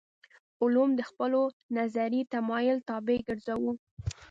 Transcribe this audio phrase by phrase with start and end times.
[0.61, 1.41] علوم د خپلو
[1.77, 3.71] نظري تمایل طابع ګرځوو.